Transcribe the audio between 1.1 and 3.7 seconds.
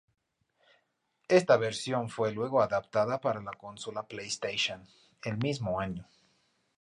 Esta versión fue luego adaptada para la